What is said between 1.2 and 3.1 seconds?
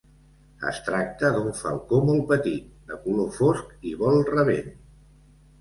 d'un falcó molt petit, de